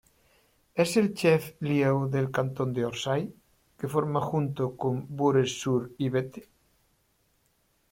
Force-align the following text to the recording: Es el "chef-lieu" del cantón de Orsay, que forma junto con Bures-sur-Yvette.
Es 0.83 0.93
el 1.01 1.09
"chef-lieu" 1.19 1.99
del 2.15 2.31
cantón 2.37 2.73
de 2.73 2.85
Orsay, 2.87 3.35
que 3.77 3.87
forma 3.97 4.19
junto 4.19 4.75
con 4.75 5.05
Bures-sur-Yvette. 5.17 6.47